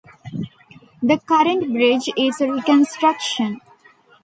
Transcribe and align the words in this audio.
The 1.03 1.19
current 1.19 1.71
bridge 1.71 2.09
is 2.17 2.41
a 2.41 2.51
reconstruction. 2.51 3.61